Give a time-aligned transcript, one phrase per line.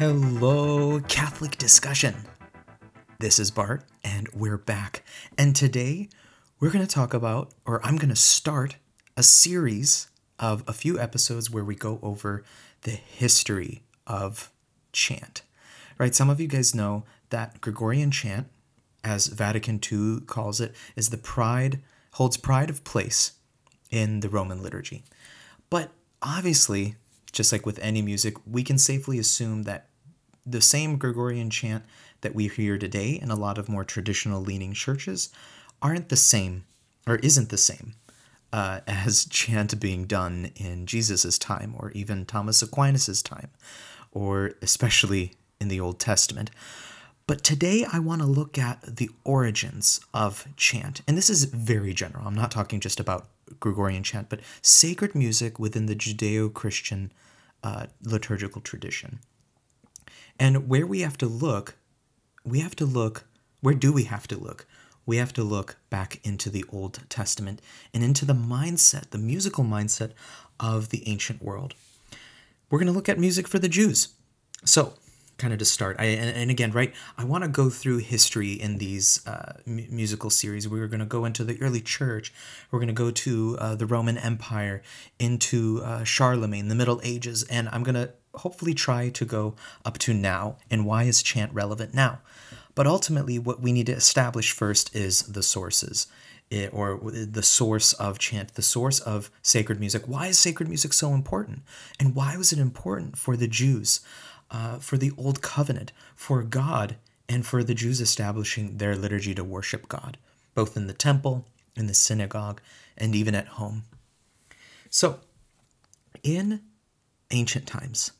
[0.00, 2.14] Hello, Catholic discussion.
[3.18, 5.04] This is Bart, and we're back.
[5.36, 6.08] And today
[6.58, 8.76] we're going to talk about, or I'm going to start
[9.14, 10.08] a series
[10.38, 12.42] of a few episodes where we go over
[12.80, 14.50] the history of
[14.90, 15.42] chant.
[15.98, 16.14] Right?
[16.14, 18.46] Some of you guys know that Gregorian chant,
[19.04, 23.32] as Vatican II calls it, is the pride, holds pride of place
[23.90, 25.04] in the Roman liturgy.
[25.68, 25.90] But
[26.22, 26.94] obviously,
[27.32, 29.88] just like with any music, we can safely assume that
[30.46, 31.84] the same Gregorian chant
[32.20, 35.30] that we hear today in a lot of more traditional leaning churches
[35.82, 36.64] aren't the same,
[37.06, 37.94] or isn't the same,
[38.52, 43.50] uh, as chant being done in Jesus' time, or even Thomas Aquinas' time,
[44.12, 46.50] or especially in the Old Testament.
[47.26, 51.02] But today I want to look at the origins of chant.
[51.06, 52.26] And this is very general.
[52.26, 53.28] I'm not talking just about
[53.60, 57.12] Gregorian chant, but sacred music within the Judeo Christian
[57.62, 59.20] uh, liturgical tradition.
[60.40, 61.76] And where we have to look,
[62.44, 63.26] we have to look,
[63.60, 64.66] where do we have to look?
[65.04, 67.60] We have to look back into the Old Testament
[67.92, 70.12] and into the mindset, the musical mindset
[70.58, 71.74] of the ancient world.
[72.70, 74.14] We're going to look at music for the Jews.
[74.64, 74.94] So,
[75.36, 75.96] kind of to start.
[75.98, 80.30] I, and, again, right, I want to go through history in these uh, m- musical
[80.30, 80.68] series.
[80.68, 82.32] We're going to go into the early church.
[82.70, 84.82] We're going to go to uh, the Roman Empire,
[85.18, 89.54] into uh, Charlemagne, the Middle Ages, and I'm going to hopefully try to go
[89.84, 90.56] up to now.
[90.70, 92.20] And why is chant relevant now?
[92.74, 96.06] But ultimately, what we need to establish first is the sources.
[96.50, 100.08] It, or the source of chant, the source of sacred music.
[100.08, 101.62] Why is sacred music so important?
[102.00, 104.00] And why was it important for the Jews?
[104.50, 106.96] uh, for the Old Covenant, for God,
[107.28, 110.18] and for the Jews establishing their liturgy to worship God,
[110.54, 111.46] both in the temple,
[111.76, 112.60] in the synagogue,
[112.96, 113.84] and even at home.
[114.90, 115.20] So,
[116.22, 116.62] in
[117.30, 118.12] ancient times,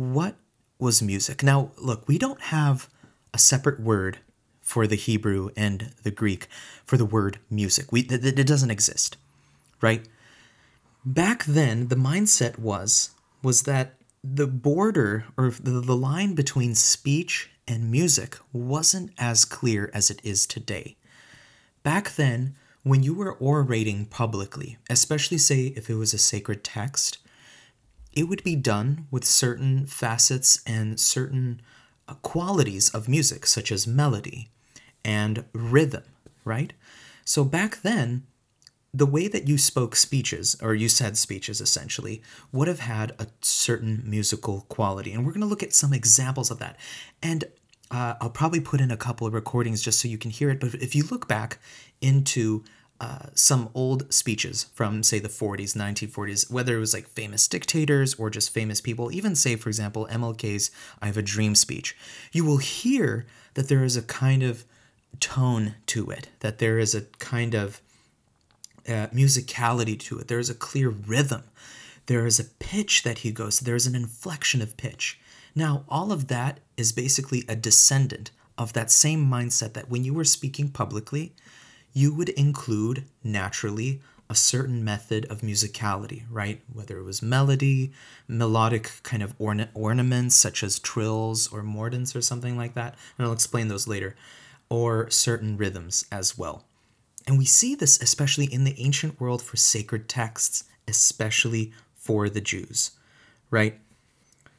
[0.00, 0.36] what
[0.78, 1.42] was music?
[1.42, 2.88] Now, look, we don't have
[3.34, 4.18] a separate word
[4.62, 6.46] for the Hebrew and the Greek
[6.86, 7.92] for the word music.
[7.92, 9.18] We, it doesn't exist,
[9.82, 10.06] right?
[11.04, 13.10] Back then, the mindset was
[13.42, 19.90] was that the border or the, the line between speech and music wasn't as clear
[19.94, 20.96] as it is today.
[21.82, 27.18] Back then, when you were orating publicly, especially say if it was a sacred text,
[28.12, 31.62] it would be done with certain facets and certain
[32.08, 34.50] uh, qualities of music, such as melody
[35.04, 36.02] and rhythm,
[36.44, 36.72] right?
[37.24, 38.24] So back then,
[38.92, 42.22] the way that you spoke speeches, or you said speeches essentially,
[42.52, 45.12] would have had a certain musical quality.
[45.12, 46.76] And we're going to look at some examples of that.
[47.22, 47.44] And
[47.90, 50.60] uh, I'll probably put in a couple of recordings just so you can hear it.
[50.60, 51.58] But if you look back
[52.00, 52.64] into
[53.00, 58.14] uh, some old speeches from, say, the 40s, 1940s, whether it was like famous dictators
[58.14, 61.96] or just famous people, even say, for example, MLK's I Have a Dream speech,
[62.30, 64.64] you will hear that there is a kind of
[65.18, 67.80] tone to it, that there is a kind of
[68.86, 70.28] uh, musicality to it.
[70.28, 71.44] There is a clear rhythm.
[72.04, 73.60] There is a pitch that he goes.
[73.60, 75.18] There is an inflection of pitch.
[75.54, 80.12] Now, all of that is basically a descendant of that same mindset that when you
[80.12, 81.34] were speaking publicly,
[81.92, 86.60] you would include naturally a certain method of musicality, right?
[86.72, 87.92] Whether it was melody,
[88.28, 93.26] melodic kind of orna- ornaments such as trills or mordents or something like that, and
[93.26, 94.14] I'll explain those later,
[94.68, 96.64] or certain rhythms as well.
[97.26, 102.40] And we see this especially in the ancient world for sacred texts, especially for the
[102.40, 102.92] Jews,
[103.50, 103.80] right?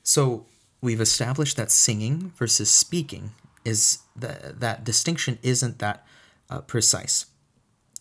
[0.03, 0.45] So
[0.81, 3.31] we've established that singing versus speaking
[3.63, 6.05] is the, that distinction isn't that
[6.51, 7.27] uh, precise.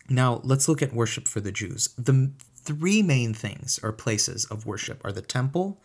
[0.08, 1.88] Now let's look at worship for the Jews.
[1.96, 5.80] The three main things or places of worship are the temple,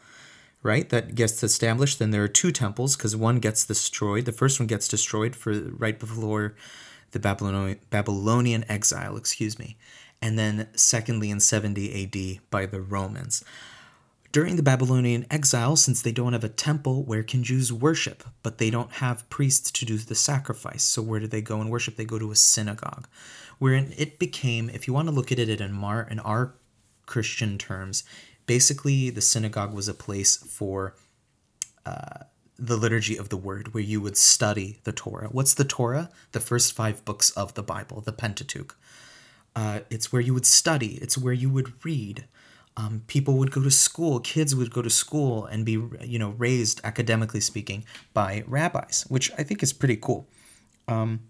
[0.63, 0.90] right?
[0.90, 2.00] That gets established.
[2.00, 4.25] Then there are two temples because one gets destroyed.
[4.25, 6.56] The first one gets destroyed for right before
[7.12, 9.78] the Babylonian, Babylonian exile, excuse me,
[10.22, 13.44] and then secondly in 70 AD by the Romans.
[14.36, 18.22] During the Babylonian exile, since they don't have a temple, where can Jews worship?
[18.44, 20.84] But they don't have priests to do the sacrifice.
[20.84, 21.96] So where do they go and worship?
[21.96, 23.08] They go to a synagogue,
[23.60, 26.54] wherein it became, if you want to look at it in, Mar, in our
[27.06, 28.04] Christian terms,
[28.46, 30.98] basically the synagogue was a place for
[31.86, 32.26] uh,
[32.60, 35.30] the liturgy of the word where you would study the Torah.
[35.31, 36.10] What's the Torah?
[36.34, 38.76] The first five books of the Bible, the Pentateuch.
[39.56, 42.26] Uh, it's where you would study, it's where you would read.
[42.77, 46.31] Um, people would go to school, kids would go to school and be, you know,
[46.38, 50.27] raised academically speaking by rabbis, which I think is pretty cool.
[50.88, 51.22] Um,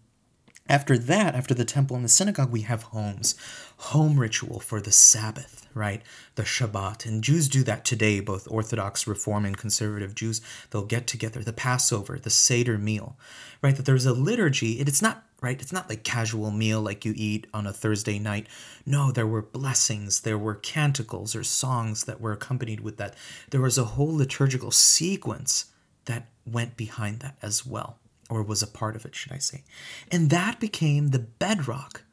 [0.68, 3.36] After that, after the temple and the synagogue, we have homes.
[3.78, 6.02] Home ritual for the Sabbath, right?
[6.34, 7.06] The Shabbat.
[7.06, 10.42] And Jews do that today, both Orthodox, Reform, and Conservative Jews.
[10.72, 11.44] They'll get together.
[11.44, 13.16] The Passover, the Seder meal,
[13.62, 13.76] right?
[13.76, 14.80] That there's a liturgy.
[14.80, 15.62] It's not, right?
[15.62, 18.48] It's not like casual meal like you eat on a Thursday night.
[18.88, 20.22] No, there were blessings.
[20.22, 23.16] There were canticles or songs that were accompanied with that.
[23.52, 25.66] There was a whole liturgical sequence
[26.06, 28.00] that went behind that as well
[28.30, 29.64] or was a part of it, should I say.
[30.12, 32.04] And that became the bedrock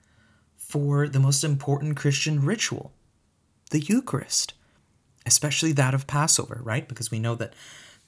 [0.56, 2.92] for the most important Christian ritual,
[3.70, 4.54] the Eucharist,
[5.26, 6.88] especially that of Passover, right?
[6.88, 7.54] Because we know that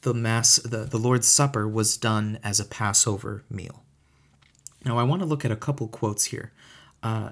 [0.02, 3.82] the Mass, the, the Lord's Supper was done as a Passover meal.
[4.84, 6.52] Now, I want to look at a couple quotes here.
[7.02, 7.30] Uh,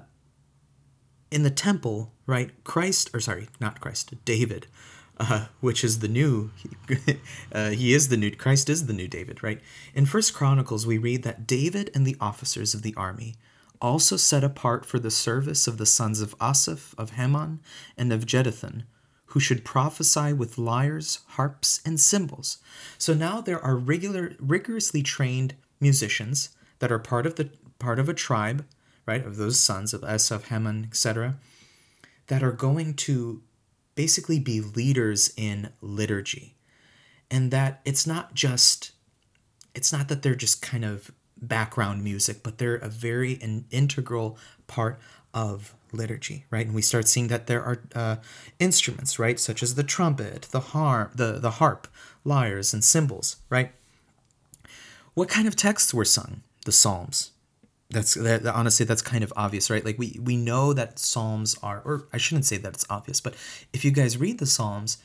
[1.29, 4.67] in the temple, right, Christ, or sorry, not Christ, David
[5.19, 6.51] uh, which is the new
[7.51, 9.61] uh, he is the new christ is the new david right?
[9.93, 13.35] In first chronicles we read that david and the officers of the army
[13.81, 17.59] also set apart for the service of the sons of asaph of heman
[17.97, 18.83] and of jeduthun
[19.33, 22.59] who should prophesy with lyres harps and cymbals.
[22.99, 27.49] So now there are regular rigorously trained musicians that are part of the
[27.79, 28.63] part of a tribe
[29.05, 31.35] right of those sons of asaph heman etc
[32.27, 33.41] that are going to
[33.95, 36.55] basically be leaders in liturgy.
[37.29, 38.91] And that it's not just
[39.73, 41.11] it's not that they're just kind of
[41.41, 44.37] background music, but they're a very an integral
[44.67, 44.99] part
[45.33, 46.65] of liturgy, right?
[46.65, 48.15] And we start seeing that there are uh,
[48.59, 51.87] instruments, right, such as the trumpet, the harp, the the harp,
[52.23, 53.71] lyres, and cymbals, right?
[55.13, 56.41] What kind of texts were sung?
[56.65, 57.31] The Psalms,
[57.93, 59.85] that's that honestly that's kind of obvious right?
[59.85, 63.35] Like we we know that psalms are or i shouldn't say that it's obvious but
[63.71, 64.97] if you guys read the psalms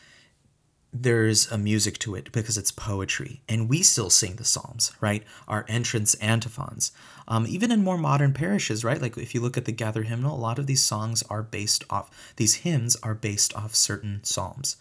[0.90, 5.22] there's a music to it because it's poetry and we still sing the psalms right?
[5.46, 6.92] Our entrance antiphons.
[7.26, 9.00] Um, even in more modern parishes right?
[9.00, 11.84] Like if you look at the gather hymnal a lot of these songs are based
[11.90, 14.76] off these hymns are based off certain psalms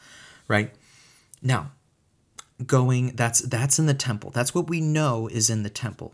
[0.48, 0.74] right?
[1.42, 1.72] Now
[2.66, 4.32] going that's that's in the temple.
[4.32, 6.14] That's what we know is in the temple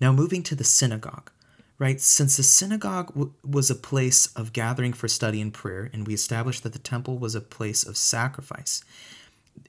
[0.00, 1.30] now, moving to the synagogue,
[1.78, 2.00] right?
[2.00, 6.14] Since the synagogue w- was a place of gathering for study and prayer, and we
[6.14, 8.84] established that the temple was a place of sacrifice,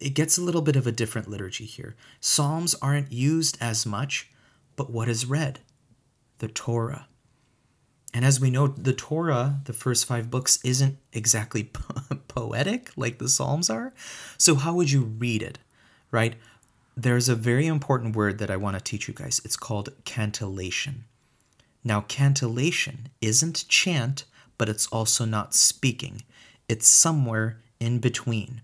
[0.02, 1.96] it gets a little bit of a different liturgy here.
[2.20, 4.30] Psalms aren't used as much,
[4.76, 5.60] but what is read?
[6.40, 7.08] The Torah.
[8.14, 13.18] And as we know, the Torah, the first five books, isn't exactly po- poetic like
[13.18, 13.94] the Psalms are.
[14.38, 15.60] So, how would you read it,
[16.12, 16.36] right?
[17.00, 19.40] There's a very important word that I want to teach you guys.
[19.46, 21.06] It's called cantillation.
[21.84, 24.26] Now, cantillation isn't chant,
[24.58, 26.24] but it's also not speaking.
[26.68, 28.62] It's somewhere in between.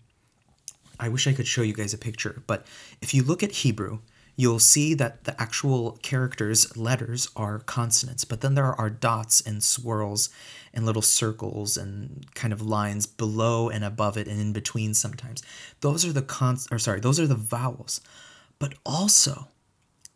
[1.00, 2.66] I wish I could show you guys a picture, but
[3.04, 4.00] if you look at Hebrew,
[4.36, 9.64] you'll see that the actual characters, letters, are consonants, but then there are dots and
[9.64, 10.30] swirls
[10.74, 15.44] and little circles and kind of lines below and above it and in between sometimes.
[15.82, 18.02] Those are the cons or sorry, those are the vowels.
[18.58, 19.48] But also,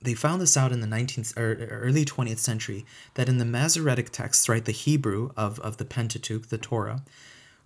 [0.01, 2.85] they found this out in the 19th or early 20th century
[3.15, 7.03] that in the Masoretic texts, right, the Hebrew of, of the Pentateuch, the Torah,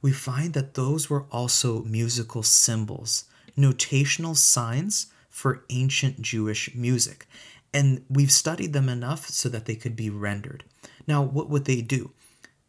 [0.01, 3.25] we find that those were also musical symbols,
[3.57, 7.25] notational signs for ancient Jewish music.
[7.73, 10.65] And we've studied them enough so that they could be rendered.
[11.07, 12.11] Now, what would they do?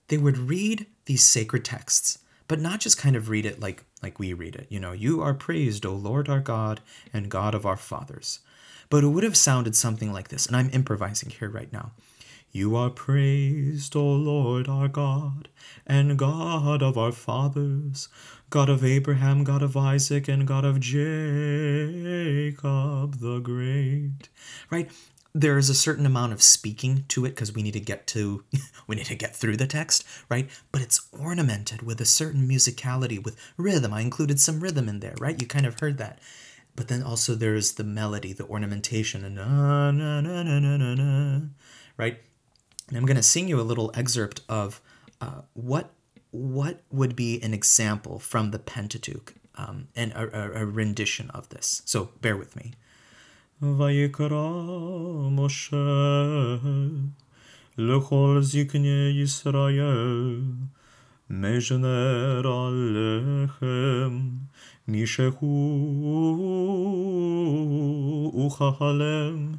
[0.08, 4.18] They would read these sacred texts, but not just kind of read it like like
[4.18, 4.66] we read it.
[4.68, 6.80] You know, you are praised, O Lord our God
[7.12, 8.40] and God of our fathers.
[8.90, 11.92] But it would have sounded something like this, and I'm improvising here right now.
[12.54, 15.48] You are praised, O Lord our God,
[15.86, 18.10] and God of our fathers,
[18.50, 21.00] God of Abraham, God of Isaac, and God of Jacob
[23.20, 24.28] the Great.
[24.68, 24.90] Right?
[25.32, 28.44] There is a certain amount of speaking to it because we need to get to
[28.86, 30.50] we need to get through the text, right?
[30.72, 33.94] But it's ornamented with a certain musicality with rhythm.
[33.94, 35.40] I included some rhythm in there, right?
[35.40, 36.18] You kind of heard that.
[36.76, 41.40] But then also there's the melody, the ornamentation, and na na na na na na,
[41.96, 42.20] right?
[42.91, 44.81] And I'm going to sing you a little excerpt of
[45.19, 45.91] uh, what
[46.31, 51.49] what would be an example from the Pentateuch um, and a, a, a rendition of
[51.49, 51.81] this.
[51.85, 52.73] So bear with me.
[53.61, 56.57] ויקרא משה
[57.77, 60.41] לכל זקני ישראל,
[61.29, 64.19] מז'נר עליכם,
[64.87, 65.37] משהו
[68.45, 69.53] וכהלם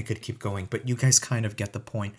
[0.00, 2.14] I could keep going, but you guys kind of get the point.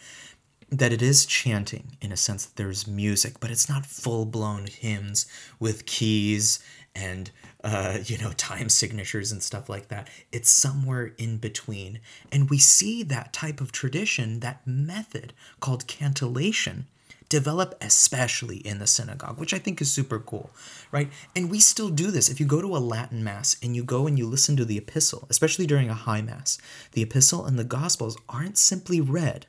[0.74, 4.68] that it is chanting in a sense that there's music, but it's not full blown
[4.68, 5.26] hymns
[5.60, 6.60] with keys
[6.96, 7.30] and
[7.64, 10.08] uh, you know time signatures and stuff like that.
[10.32, 12.00] It's somewhere in between,
[12.32, 16.88] and we see that type of tradition, that method called cantillation,
[17.32, 20.52] develop especially in the synagogue, which I think is super cool,
[20.92, 21.10] right?
[21.34, 22.30] And we still do this.
[22.30, 24.78] If you go to a Latin mass and you go and you listen to the
[24.78, 26.58] epistle, especially during a high mass,
[26.92, 29.48] the epistle and the gospels aren't simply read,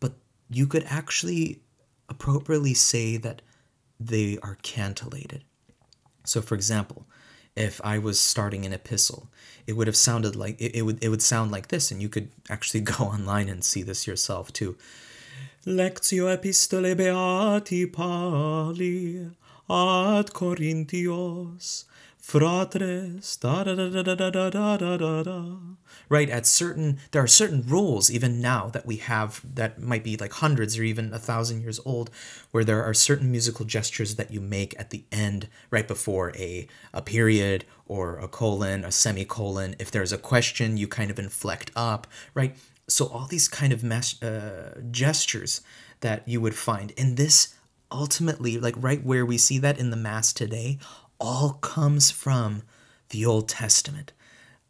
[0.00, 0.14] but
[0.48, 1.60] you could actually
[2.08, 3.42] appropriately say that
[4.00, 5.44] they are cantillated.
[6.24, 7.04] So, for example,
[7.56, 9.28] if I was starting an epistle,
[9.66, 12.08] it would have sounded like it, it would it would sound like this, and you
[12.08, 14.78] could actually go online and see this yourself too.
[15.66, 19.30] Lectio epistolae beati Pauli
[19.68, 21.84] ad Corinthios.
[22.18, 25.56] Fratres da da da da da da da da da da
[26.08, 30.16] right at certain there are certain rules even now that we have that might be
[30.16, 32.10] like hundreds or even a thousand years old
[32.52, 36.68] where there are certain musical gestures that you make at the end right before a
[36.92, 39.74] a period or a colon a semicolon.
[39.78, 42.54] If there's a question you kind of inflect up right
[42.90, 43.84] so all these kind of
[44.22, 45.60] uh, gestures
[46.00, 47.54] that you would find in this
[47.92, 50.78] ultimately like right where we see that in the mass today
[51.18, 52.62] all comes from
[53.10, 54.12] the Old Testament.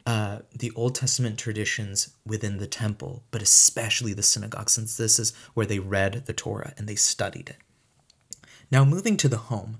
[0.05, 5.31] Uh, the Old Testament traditions within the temple, but especially the synagogue, since this is
[5.53, 7.57] where they read the Torah and they studied it.
[8.71, 9.77] Now, moving to the home,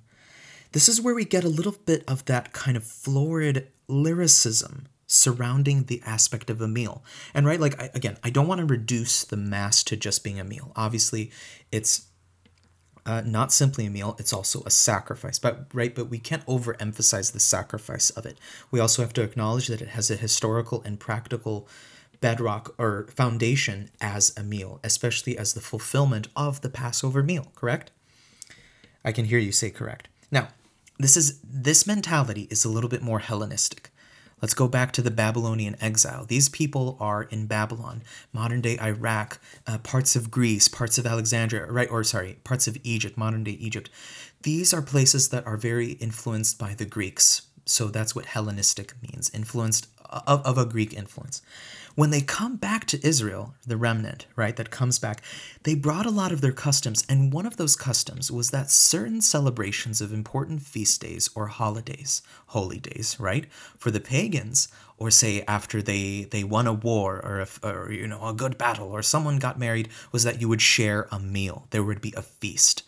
[0.74, 5.84] this is where we get a little bit of that kind of florid lyricism surrounding
[5.84, 7.04] the aspect of a meal.
[7.34, 10.40] And right, like, I, again, I don't want to reduce the Mass to just being
[10.40, 10.72] a meal.
[10.76, 11.32] Obviously,
[11.72, 12.08] it's
[13.06, 15.38] uh, not simply a meal, it's also a sacrifice.
[15.38, 18.38] But right, but we can't overemphasize the sacrifice of it.
[18.70, 21.68] We also have to acknowledge that it has a historical and practical
[22.22, 27.92] bedrock or foundation as a meal, especially as the fulfillment of the Passover meal, correct?
[29.04, 30.08] I can hear you say correct.
[30.32, 30.50] Now,
[31.00, 33.91] this is this mentality is a little bit more Hellenistic.
[34.42, 36.26] Let's go back to the Babylonian exile.
[36.26, 38.02] These people are in Babylon,
[38.34, 41.90] modern day Iraq, uh, parts of Greece, parts of Alexandria, right?
[41.92, 43.90] Or sorry, parts of Egypt, modern day Egypt.
[44.42, 47.44] These are places that are very influenced by the Greeks.
[47.66, 51.42] So that's what Hellenistic means, influenced of, of a Greek influence
[51.96, 55.22] when they come back to Israel, the remnant, right, that comes back,
[55.64, 57.06] they brought a lot of their customs.
[57.10, 62.22] And one of those customs was that certain celebrations of important feast days or holidays,
[62.48, 63.46] holy days, right,
[63.78, 68.08] for the pagans, or say after they, they won a war or, a, or, you
[68.08, 71.68] know, a good battle or someone got married, was that you would share a meal.
[71.72, 72.84] There would be a feast.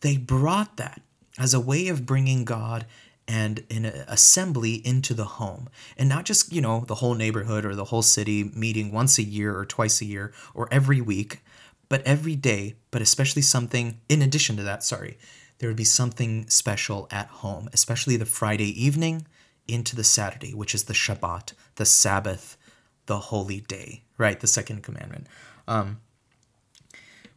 [0.00, 1.02] They brought that
[1.38, 2.86] as a way of bringing God
[3.28, 5.68] and an assembly into the home.
[5.96, 9.22] And not just you know the whole neighborhood or the whole city meeting once a
[9.22, 11.42] year or twice a year or every week
[11.88, 15.16] but every day but especially something in addition to that sorry
[15.58, 19.24] there would be something special at home especially the friday evening
[19.68, 22.56] into the saturday which is the shabbat the sabbath
[23.06, 24.40] the holy day right?
[24.40, 25.26] The second commandment.
[25.68, 26.00] Um,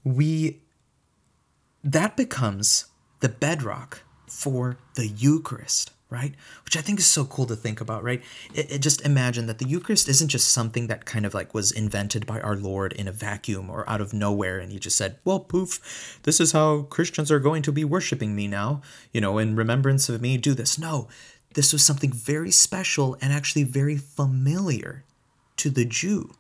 [0.04, 0.62] we
[1.84, 2.86] that becomes
[3.20, 6.34] the bedrock for the Eucharist, right?
[6.66, 8.22] Which I think is so cool to think about, right?
[8.54, 11.72] It, it, just imagine that the Eucharist isn't just something that kind of like was
[11.72, 15.18] invented by our Lord in a vacuum or out of nowhere, and he just said,
[15.26, 18.82] well, poof, this is how Christians are going to be worshiping me now,
[19.12, 20.78] you know, in remembrance of me, do this.
[20.78, 21.08] No,
[21.54, 25.04] this was something very special and actually very familiar
[25.58, 26.32] to the Jew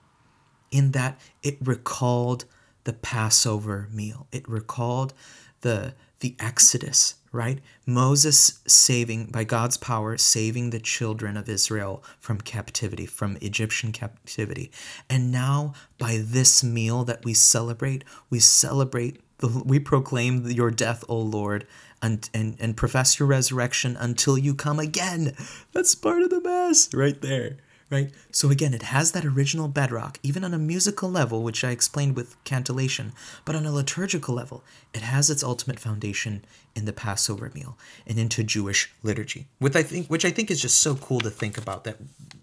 [0.71, 2.45] in that it recalled
[2.83, 4.27] the Passover meal.
[4.31, 5.13] It recalled
[5.61, 7.59] the the Exodus, right?
[7.85, 14.71] Moses saving, by God's power, saving the children of Israel from captivity, from Egyptian captivity.
[15.09, 21.17] And now, by this meal that we celebrate, we celebrate, we proclaim your death, O
[21.17, 21.65] Lord,
[22.01, 25.35] and, and, and profess your resurrection until you come again.
[25.73, 27.57] That's part of the Mass right there
[27.89, 28.11] right?
[28.31, 32.15] So again, it has that original bedrock, even on a musical level, which I explained
[32.15, 33.13] with cantillation,
[33.45, 38.19] but on a liturgical level, it has its ultimate foundation in the Passover meal and
[38.19, 41.57] into Jewish liturgy, which I think, which I think is just so cool to think
[41.57, 41.83] about.
[41.83, 41.97] That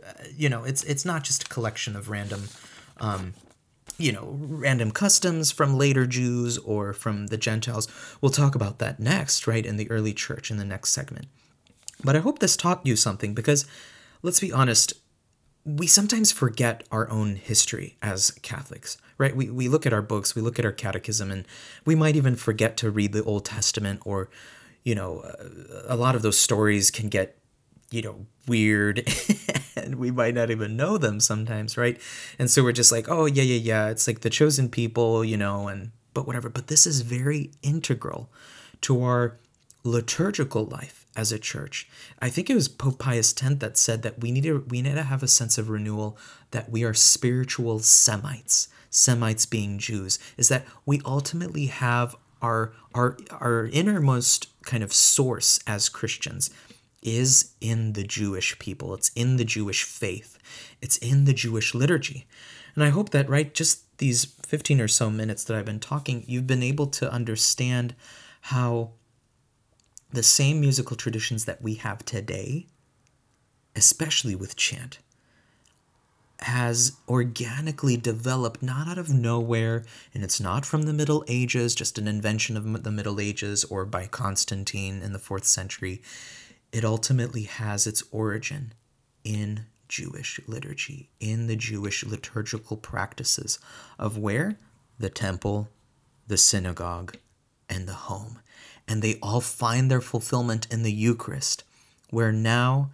[0.06, 2.48] uh, you know, it's it's not just a collection of random.
[2.98, 3.34] Um,
[3.98, 7.88] you know, random customs from later Jews or from the Gentiles.
[8.20, 11.28] We'll talk about that next, right, in the early church in the next segment.
[12.04, 13.64] But I hope this taught you something because,
[14.22, 14.92] let's be honest,
[15.66, 19.34] we sometimes forget our own history as Catholics, right?
[19.34, 21.44] We, we look at our books, we look at our catechism, and
[21.84, 24.30] we might even forget to read the Old Testament, or,
[24.84, 25.28] you know,
[25.88, 27.36] a lot of those stories can get,
[27.90, 29.08] you know, weird,
[29.76, 32.00] and we might not even know them sometimes, right?
[32.38, 35.36] And so we're just like, oh, yeah, yeah, yeah, it's like the chosen people, you
[35.36, 36.48] know, and but whatever.
[36.48, 38.30] But this is very integral
[38.82, 39.36] to our
[39.82, 41.88] liturgical life as a church.
[42.20, 44.94] I think it was Pope Pius X that said that we need to we need
[44.94, 46.18] to have a sense of renewal
[46.50, 48.68] that we are spiritual Semites.
[48.90, 55.58] Semites being Jews is that we ultimately have our our our innermost kind of source
[55.66, 56.50] as Christians
[57.02, 58.94] is in the Jewish people.
[58.94, 60.38] It's in the Jewish faith.
[60.82, 62.26] It's in the Jewish liturgy.
[62.74, 66.24] And I hope that right just these 15 or so minutes that I've been talking,
[66.26, 67.94] you've been able to understand
[68.42, 68.90] how
[70.16, 72.66] the same musical traditions that we have today,
[73.76, 74.98] especially with chant,
[76.40, 81.98] has organically developed not out of nowhere, and it's not from the Middle Ages, just
[81.98, 86.00] an invention of the Middle Ages or by Constantine in the fourth century.
[86.72, 88.72] It ultimately has its origin
[89.22, 93.58] in Jewish liturgy, in the Jewish liturgical practices
[93.98, 94.58] of where?
[94.98, 95.68] The temple,
[96.26, 97.18] the synagogue,
[97.68, 98.40] and the home.
[98.88, 101.64] And they all find their fulfillment in the Eucharist,
[102.10, 102.90] where now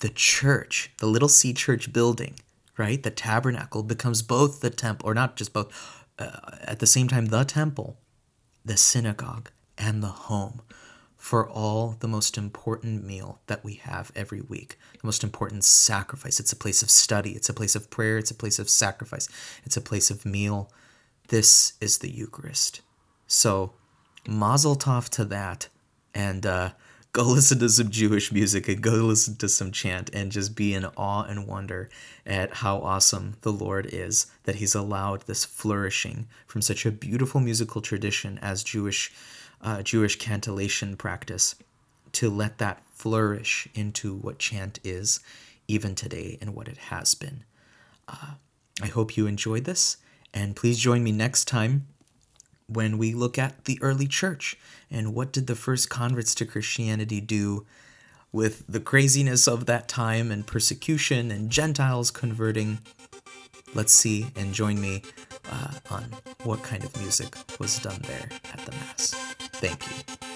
[0.00, 2.40] the church, the little C church building,
[2.76, 7.08] right, the tabernacle becomes both the temple, or not just both, uh, at the same
[7.08, 7.98] time, the temple,
[8.64, 10.62] the synagogue, and the home
[11.16, 16.40] for all the most important meal that we have every week, the most important sacrifice.
[16.40, 19.28] It's a place of study, it's a place of prayer, it's a place of sacrifice,
[19.64, 20.68] it's a place of meal.
[21.28, 22.80] This is the Eucharist.
[23.28, 23.74] So,
[24.26, 25.68] mazel tov to that,
[26.14, 26.70] and uh,
[27.12, 30.74] go listen to some Jewish music and go listen to some chant and just be
[30.74, 31.88] in awe and wonder
[32.26, 37.40] at how awesome the Lord is that He's allowed this flourishing from such a beautiful
[37.40, 39.12] musical tradition as Jewish
[39.60, 41.54] uh, Jewish cantillation practice
[42.12, 45.20] to let that flourish into what chant is
[45.68, 47.44] even today and what it has been.
[48.08, 48.32] Uh,
[48.82, 49.98] I hope you enjoyed this,
[50.34, 51.86] and please join me next time
[52.74, 54.56] when we look at the early church
[54.90, 57.66] and what did the first converts to Christianity do
[58.32, 62.78] with the craziness of that time and persecution and Gentiles converting.
[63.74, 65.02] Let's see and join me
[65.50, 66.04] uh, on
[66.44, 69.10] what kind of music was done there at the Mass.
[69.54, 70.31] Thank you.